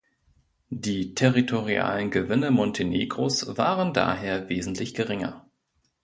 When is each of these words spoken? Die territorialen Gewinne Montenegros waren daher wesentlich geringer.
Die 0.73 1.13
territorialen 1.13 2.09
Gewinne 2.09 2.49
Montenegros 2.49 3.55
waren 3.55 3.93
daher 3.93 4.49
wesentlich 4.49 4.95
geringer. 4.95 5.47